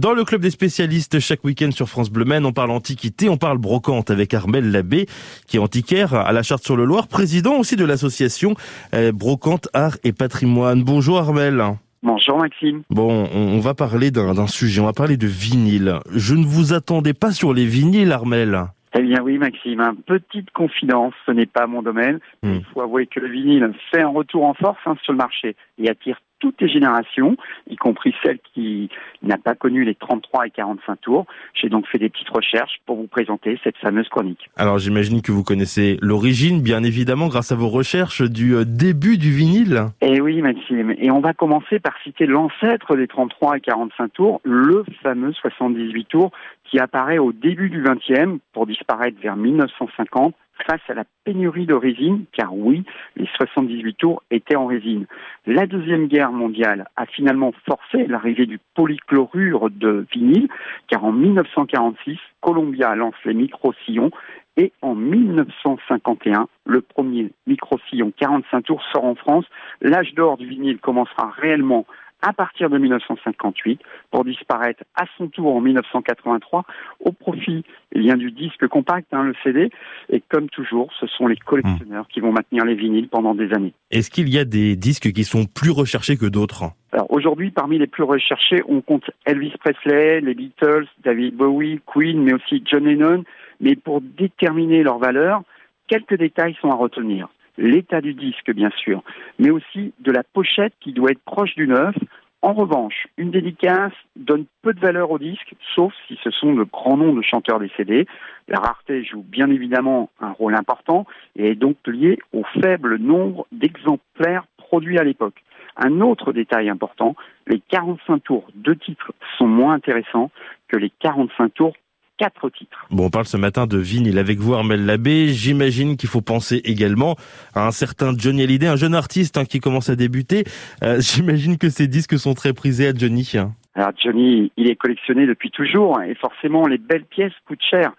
Dans 0.00 0.14
le 0.14 0.24
club 0.24 0.40
des 0.40 0.48
spécialistes, 0.48 1.20
chaque 1.20 1.44
week-end 1.44 1.72
sur 1.72 1.86
France 1.86 2.08
Bleu 2.08 2.24
Maine, 2.24 2.46
on 2.46 2.54
parle 2.54 2.70
antiquité, 2.70 3.28
on 3.28 3.36
parle 3.36 3.58
brocante 3.58 4.10
avec 4.10 4.32
Armel 4.32 4.72
Labbé, 4.72 5.04
qui 5.46 5.58
est 5.58 5.60
antiquaire 5.60 6.14
à 6.14 6.32
la 6.32 6.42
Charte-sur-le-Loir, 6.42 7.06
président 7.06 7.58
aussi 7.58 7.76
de 7.76 7.84
l'association 7.84 8.54
euh, 8.94 9.12
Brocante 9.12 9.68
Art 9.74 9.98
et 10.02 10.14
Patrimoine. 10.14 10.84
Bonjour 10.84 11.18
Armel. 11.18 11.62
Bonjour 12.02 12.38
Maxime. 12.38 12.80
Bon, 12.88 13.28
on 13.30 13.60
va 13.60 13.74
parler 13.74 14.10
d'un 14.10 14.46
sujet, 14.46 14.80
on 14.80 14.86
va 14.86 14.94
parler 14.94 15.18
de 15.18 15.26
vinyle. 15.26 15.98
Je 16.14 16.34
ne 16.34 16.46
vous 16.46 16.72
attendais 16.72 17.12
pas 17.12 17.32
sur 17.32 17.52
les 17.52 17.66
vinyles, 17.66 18.12
Armel. 18.12 18.58
Eh 18.98 19.02
bien 19.02 19.22
oui 19.22 19.36
Maxime, 19.36 19.84
petite 20.06 20.50
confidence, 20.52 21.12
ce 21.26 21.32
n'est 21.32 21.44
pas 21.44 21.66
mon 21.66 21.82
domaine. 21.82 22.20
Hmm. 22.42 22.54
Il 22.54 22.64
faut 22.72 22.80
avouer 22.80 23.06
que 23.06 23.20
le 23.20 23.28
vinyle 23.28 23.70
fait 23.90 24.00
un 24.00 24.08
retour 24.08 24.46
en 24.46 24.54
force 24.54 24.80
hein, 24.86 24.96
sur 25.02 25.12
le 25.12 25.18
marché 25.18 25.56
et 25.76 25.90
attire 25.90 26.16
toutes 26.40 26.60
les 26.60 26.68
générations, 26.68 27.36
y 27.68 27.76
compris 27.76 28.14
celles 28.22 28.40
qui 28.52 28.90
n'ont 29.22 29.36
pas 29.36 29.54
connu 29.54 29.84
les 29.84 29.94
33 29.94 30.46
et 30.46 30.50
45 30.50 31.00
tours. 31.00 31.26
J'ai 31.54 31.68
donc 31.68 31.86
fait 31.86 31.98
des 31.98 32.08
petites 32.08 32.30
recherches 32.30 32.80
pour 32.86 32.96
vous 32.96 33.06
présenter 33.06 33.58
cette 33.62 33.76
fameuse 33.76 34.08
chronique. 34.08 34.50
Alors 34.56 34.78
j'imagine 34.78 35.22
que 35.22 35.30
vous 35.30 35.44
connaissez 35.44 35.98
l'origine, 36.00 36.62
bien 36.62 36.82
évidemment, 36.82 37.28
grâce 37.28 37.52
à 37.52 37.54
vos 37.54 37.68
recherches 37.68 38.22
du 38.22 38.54
euh, 38.54 38.64
début 38.64 39.18
du 39.18 39.30
vinyle. 39.30 39.86
Eh 40.00 40.20
oui, 40.20 40.42
Maxime. 40.42 40.94
Et 40.98 41.10
on 41.10 41.20
va 41.20 41.32
commencer 41.32 41.78
par 41.78 41.94
citer 42.02 42.26
l'ancêtre 42.26 42.96
des 42.96 43.06
33 43.06 43.58
et 43.58 43.60
45 43.60 44.12
tours, 44.12 44.40
le 44.44 44.84
fameux 45.02 45.32
78 45.32 46.08
tours 46.08 46.32
qui 46.64 46.78
apparaît 46.78 47.18
au 47.18 47.32
début 47.32 47.68
du 47.68 47.82
20e 47.82 48.38
pour 48.52 48.66
disparaître 48.66 49.18
vers 49.20 49.36
1950 49.36 50.34
face 50.66 50.80
à 50.88 50.94
la 50.94 51.04
pénurie 51.24 51.66
de 51.66 51.74
résine, 51.74 52.24
car 52.32 52.54
oui, 52.54 52.84
les 53.16 53.28
78 53.36 53.94
tours 53.94 54.22
étaient 54.30 54.56
en 54.56 54.66
résine. 54.66 55.06
La 55.46 55.66
Deuxième 55.66 56.06
Guerre 56.06 56.32
mondiale 56.32 56.86
a 56.96 57.06
finalement 57.06 57.52
forcé 57.66 58.06
l'arrivée 58.06 58.46
du 58.46 58.58
polychlorure 58.74 59.70
de 59.70 60.06
vinyle, 60.12 60.48
car 60.88 61.04
en 61.04 61.12
1946, 61.12 62.18
Columbia 62.40 62.94
lance 62.94 63.14
les 63.24 63.34
micro-sillons 63.34 64.10
et 64.56 64.72
en 64.82 64.94
1951, 64.94 66.48
le 66.66 66.80
premier 66.82 67.30
micro-sillon 67.46 68.12
45 68.16 68.62
tours 68.62 68.82
sort 68.92 69.04
en 69.04 69.14
France. 69.14 69.46
L'âge 69.80 70.12
d'or 70.14 70.36
du 70.36 70.46
vinyle 70.46 70.78
commencera 70.78 71.30
réellement 71.36 71.86
à 72.22 72.32
partir 72.32 72.70
de 72.70 72.78
1958 72.78 73.80
pour 74.10 74.24
disparaître 74.24 74.84
à 74.94 75.04
son 75.16 75.28
tour 75.28 75.54
en 75.54 75.60
1983 75.60 76.64
au 77.00 77.12
profit 77.12 77.64
eh 77.92 77.98
bien, 77.98 78.16
du 78.16 78.30
disque 78.30 78.66
compact, 78.68 79.12
hein, 79.12 79.22
le 79.22 79.34
CD. 79.42 79.70
Et 80.10 80.22
comme 80.28 80.48
toujours, 80.48 80.90
ce 80.98 81.06
sont 81.06 81.26
les 81.26 81.36
collectionneurs 81.36 82.06
qui 82.08 82.20
vont 82.20 82.32
maintenir 82.32 82.64
les 82.64 82.74
vinyles 82.74 83.08
pendant 83.08 83.34
des 83.34 83.52
années. 83.52 83.72
Est-ce 83.90 84.10
qu'il 84.10 84.28
y 84.28 84.38
a 84.38 84.44
des 84.44 84.76
disques 84.76 85.12
qui 85.12 85.24
sont 85.24 85.46
plus 85.46 85.70
recherchés 85.70 86.16
que 86.16 86.26
d'autres? 86.26 86.64
Alors 86.92 87.10
aujourd'hui, 87.10 87.50
parmi 87.50 87.78
les 87.78 87.86
plus 87.86 88.02
recherchés, 88.02 88.62
on 88.68 88.80
compte 88.80 89.10
Elvis 89.24 89.54
Presley, 89.60 90.20
les 90.20 90.34
Beatles, 90.34 90.86
David 91.04 91.36
Bowie, 91.36 91.80
Queen, 91.86 92.22
mais 92.22 92.34
aussi 92.34 92.62
John 92.64 92.84
Lennon. 92.84 93.24
Mais 93.60 93.76
pour 93.76 94.00
déterminer 94.00 94.82
leur 94.82 94.98
valeur, 94.98 95.42
quelques 95.86 96.16
détails 96.16 96.56
sont 96.60 96.70
à 96.70 96.74
retenir 96.74 97.28
l'état 97.60 98.00
du 98.00 98.14
disque 98.14 98.52
bien 98.52 98.70
sûr, 98.70 99.02
mais 99.38 99.50
aussi 99.50 99.92
de 100.00 100.10
la 100.10 100.24
pochette 100.24 100.72
qui 100.80 100.92
doit 100.92 101.12
être 101.12 101.22
proche 101.22 101.54
du 101.54 101.68
neuf. 101.68 101.94
En 102.42 102.54
revanche, 102.54 103.06
une 103.18 103.30
dédicace 103.30 103.92
donne 104.16 104.46
peu 104.62 104.72
de 104.72 104.80
valeur 104.80 105.10
au 105.10 105.18
disque, 105.18 105.54
sauf 105.74 105.92
si 106.08 106.18
ce 106.24 106.30
sont 106.30 106.54
de 106.54 106.64
grands 106.64 106.96
noms 106.96 107.12
de 107.12 107.20
chanteurs 107.20 107.60
décédés. 107.60 108.06
La 108.48 108.58
rareté 108.58 109.04
joue 109.04 109.22
bien 109.22 109.50
évidemment 109.50 110.08
un 110.20 110.30
rôle 110.30 110.54
important 110.54 111.04
et 111.36 111.50
est 111.50 111.54
donc 111.54 111.76
liée 111.86 112.18
au 112.32 112.42
faible 112.62 112.96
nombre 112.96 113.46
d'exemplaires 113.52 114.46
produits 114.56 114.98
à 114.98 115.04
l'époque. 115.04 115.42
Un 115.76 116.00
autre 116.00 116.32
détail 116.32 116.70
important, 116.70 117.14
les 117.46 117.60
45 117.68 118.22
tours 118.22 118.46
de 118.54 118.72
titres 118.72 119.12
sont 119.36 119.46
moins 119.46 119.74
intéressants 119.74 120.30
que 120.68 120.78
les 120.78 120.90
45 121.00 121.52
tours 121.52 121.74
quatre 122.20 122.50
titres. 122.50 122.86
Bon, 122.90 123.06
on 123.06 123.10
parle 123.10 123.24
ce 123.24 123.38
matin 123.38 123.66
de 123.66 123.78
vinyle 123.78 124.18
avec 124.18 124.38
vous, 124.40 124.52
Armel 124.52 124.84
Labbé. 124.84 125.28
J'imagine 125.28 125.96
qu'il 125.96 126.10
faut 126.10 126.20
penser 126.20 126.60
également 126.64 127.16
à 127.54 127.66
un 127.66 127.70
certain 127.70 128.12
Johnny 128.16 128.42
Hallyday, 128.42 128.66
un 128.66 128.76
jeune 128.76 128.94
artiste 128.94 129.38
hein, 129.38 129.46
qui 129.46 129.58
commence 129.58 129.88
à 129.88 129.96
débuter. 129.96 130.44
Euh, 130.82 130.96
j'imagine 131.00 131.56
que 131.56 131.70
ces 131.70 131.88
disques 131.88 132.18
sont 132.18 132.34
très 132.34 132.52
prisés 132.52 132.88
à 132.88 132.94
Johnny. 132.94 133.32
Alors 133.74 133.92
Johnny, 134.04 134.52
il 134.58 134.68
est 134.68 134.76
collectionné 134.76 135.26
depuis 135.26 135.50
toujours 135.50 136.02
et 136.02 136.14
forcément 136.14 136.66
les 136.66 136.76
belles 136.76 137.06
pièces 137.06 137.32
coûtent 137.46 137.64
cher. 137.70 137.92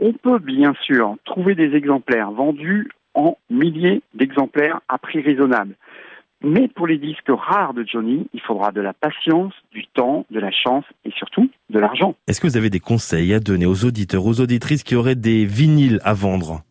On 0.00 0.12
peut 0.12 0.40
bien 0.40 0.74
sûr 0.82 1.14
trouver 1.24 1.54
des 1.54 1.76
exemplaires 1.76 2.32
vendus 2.32 2.88
en 3.14 3.36
milliers 3.48 4.02
d'exemplaires 4.14 4.80
à 4.88 4.98
prix 4.98 5.20
raisonnable. 5.20 5.76
Mais 6.42 6.66
pour 6.66 6.88
les 6.88 6.98
disques 6.98 7.30
rares 7.30 7.74
de 7.74 7.84
Johnny, 7.86 8.26
il 8.32 8.40
faudra 8.40 8.72
de 8.72 8.80
la 8.80 8.92
patience, 8.92 9.52
du 9.72 9.86
temps, 9.86 10.24
de 10.30 10.40
la 10.40 10.50
chance 10.50 10.84
et 11.04 11.12
surtout 11.12 11.48
de 11.70 11.78
l'argent. 11.78 12.14
Est-ce 12.26 12.40
que 12.40 12.46
vous 12.46 12.56
avez 12.56 12.70
des 12.70 12.80
conseils 12.80 13.34
à 13.34 13.40
donner 13.40 13.66
aux 13.66 13.84
auditeurs, 13.84 14.24
aux 14.26 14.40
auditrices 14.40 14.82
qui 14.82 14.96
auraient 14.96 15.14
des 15.14 15.44
vinyles 15.44 16.00
à 16.04 16.14
vendre? 16.14 16.62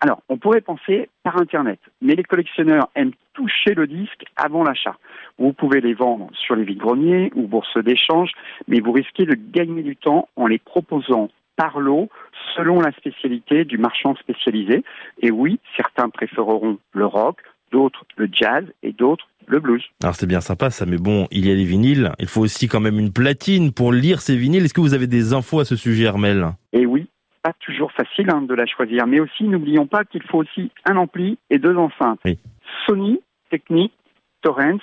Alors, 0.00 0.22
on 0.28 0.36
pourrait 0.36 0.60
penser 0.60 1.08
par 1.24 1.38
Internet, 1.38 1.80
mais 2.00 2.14
les 2.14 2.22
collectionneurs 2.22 2.88
aiment 2.94 3.14
toucher 3.34 3.74
le 3.74 3.88
disque 3.88 4.24
avant 4.36 4.62
l'achat. 4.62 4.96
Vous 5.38 5.52
pouvez 5.52 5.80
les 5.80 5.94
vendre 5.94 6.28
sur 6.34 6.54
les 6.54 6.64
vides-greniers 6.64 7.32
ou 7.34 7.48
bourses 7.48 7.78
d'échange, 7.78 8.30
mais 8.68 8.80
vous 8.80 8.92
risquez 8.92 9.24
de 9.24 9.34
gagner 9.34 9.82
du 9.82 9.96
temps 9.96 10.28
en 10.36 10.46
les 10.46 10.58
proposant 10.58 11.30
par 11.56 11.80
lot 11.80 12.08
selon 12.56 12.80
la 12.80 12.92
spécialité 12.92 13.64
du 13.64 13.78
marchand 13.78 14.14
spécialisé. 14.16 14.84
Et 15.20 15.32
oui, 15.32 15.58
certains 15.76 16.08
préféreront 16.08 16.78
le 16.92 17.06
rock, 17.06 17.42
d'autres 17.72 18.04
le 18.16 18.28
jazz 18.30 18.64
et 18.84 18.92
d'autres 18.92 19.28
le 19.48 19.60
blues. 19.60 19.82
Alors 20.02 20.14
c'est 20.14 20.26
bien 20.26 20.40
sympa 20.40 20.70
ça, 20.70 20.86
mais 20.86 20.98
bon, 20.98 21.26
il 21.30 21.46
y 21.46 21.50
a 21.50 21.54
les 21.54 21.64
vinyles. 21.64 22.12
Il 22.18 22.26
faut 22.26 22.42
aussi 22.42 22.68
quand 22.68 22.80
même 22.80 22.98
une 22.98 23.12
platine 23.12 23.72
pour 23.72 23.92
lire 23.92 24.20
ces 24.20 24.36
vinyles. 24.36 24.64
Est-ce 24.64 24.74
que 24.74 24.80
vous 24.80 24.94
avez 24.94 25.06
des 25.06 25.32
infos 25.32 25.60
à 25.60 25.64
ce 25.64 25.76
sujet, 25.76 26.04
Hermel? 26.04 26.48
Eh 26.72 26.86
oui, 26.86 27.08
pas 27.42 27.52
toujours 27.60 27.92
facile 27.92 28.30
hein, 28.30 28.42
de 28.42 28.54
la 28.54 28.66
choisir. 28.66 29.06
Mais 29.06 29.20
aussi, 29.20 29.44
n'oublions 29.44 29.86
pas 29.86 30.04
qu'il 30.04 30.22
faut 30.22 30.38
aussi 30.38 30.70
un 30.84 30.96
ampli 30.96 31.38
et 31.50 31.58
deux 31.58 31.76
enceintes. 31.76 32.20
Sony, 32.86 33.20
Technic, 33.50 33.92
Torrens 34.42 34.82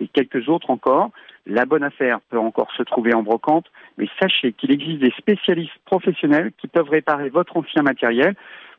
et 0.00 0.08
quelques 0.08 0.48
autres 0.48 0.70
encore. 0.70 1.10
La 1.46 1.66
bonne 1.66 1.82
affaire 1.84 2.20
peut 2.30 2.38
encore 2.38 2.72
se 2.76 2.82
trouver 2.82 3.14
en 3.14 3.22
brocante, 3.22 3.66
mais 3.98 4.08
sachez 4.18 4.52
qu'il 4.52 4.72
existe 4.72 5.00
des 5.00 5.12
spécialistes 5.18 5.78
professionnels 5.84 6.52
qui 6.58 6.68
peuvent 6.68 6.88
réparer 6.88 7.28
votre 7.28 7.56
ancien 7.56 7.82
matériel 7.82 8.34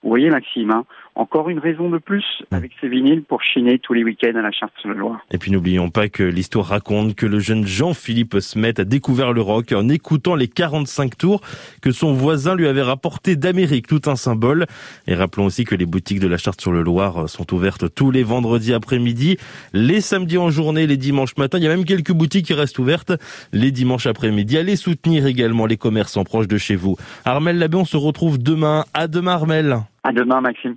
vous 0.06 0.12
voyez 0.12 0.30
Maxime, 0.30 0.70
hein, 0.70 0.86
encore 1.16 1.50
une 1.50 1.58
raison 1.58 1.90
de 1.90 1.98
plus 1.98 2.24
avec 2.52 2.72
ces 2.80 2.88
vinyles 2.88 3.24
pour 3.24 3.42
chiner 3.42 3.80
tous 3.80 3.94
les 3.94 4.04
week-ends 4.04 4.38
à 4.38 4.42
la 4.44 4.52
Charte-sur-le-Loir. 4.52 5.26
Et 5.32 5.40
puis 5.40 5.50
n'oublions 5.50 5.90
pas 5.90 6.10
que 6.10 6.22
l'histoire 6.22 6.68
raconte 6.68 7.16
que 7.16 7.26
le 7.26 7.40
jeune 7.40 7.66
Jean-Philippe 7.66 8.40
Smet 8.40 8.80
a 8.80 8.84
découvert 8.84 9.34
le 9.34 9.42
rock 9.42 9.72
en 9.72 9.90
écoutant 9.90 10.36
les 10.36 10.48
45 10.48 11.18
tours 11.18 11.42
que 11.82 11.90
son 11.90 12.14
voisin 12.14 12.54
lui 12.54 12.68
avait 12.68 12.84
rapporté 12.84 13.36
d'Amérique, 13.36 13.88
tout 13.88 14.02
un 14.06 14.16
symbole. 14.16 14.68
Et 15.08 15.16
rappelons 15.16 15.46
aussi 15.46 15.64
que 15.64 15.74
les 15.74 15.88
boutiques 15.88 16.20
de 16.20 16.28
la 16.28 16.38
Charte-sur-le-Loir 16.38 17.28
sont 17.28 17.52
ouvertes 17.52 17.92
tous 17.96 18.12
les 18.12 18.22
vendredis 18.22 18.76
après-midi, 18.76 19.38
les 19.74 20.02
samedis 20.02 20.38
en 20.38 20.52
journée, 20.52 20.86
les 20.86 20.98
dimanches 20.98 21.36
matin. 21.38 21.58
Il 21.58 21.64
y 21.64 21.68
a 21.68 21.76
même 21.76 21.86
quelques 21.86 22.14
boutiques 22.14 22.46
qui 22.46 22.54
restent 22.54 22.78
ouvertes 22.78 23.14
les 23.54 23.72
dimanches 23.72 24.06
après-midi. 24.06 24.56
Allez 24.60 24.76
soutenir 24.76 25.26
également 25.26 25.66
les 25.66 25.78
commerçants 25.78 26.26
proches 26.26 26.48
de 26.48 26.60
chez 26.60 26.76
vous. 26.76 26.96
Armel 27.26 27.58
Labbé, 27.58 27.78
on 27.78 27.86
se 27.86 27.98
retrouve 27.98 28.38
demain. 28.38 28.86
À 28.94 29.08
demain 29.08 29.32
Armel. 29.32 29.80
À 30.06 30.12
demain, 30.12 30.40
Maxime. 30.40 30.74